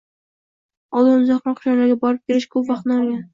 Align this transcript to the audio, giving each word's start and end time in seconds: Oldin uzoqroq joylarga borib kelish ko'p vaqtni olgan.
Oldin 1.01 1.19
uzoqroq 1.25 1.61
joylarga 1.67 1.99
borib 2.07 2.25
kelish 2.33 2.49
ko'p 2.57 2.67
vaqtni 2.73 2.99
olgan. 2.99 3.23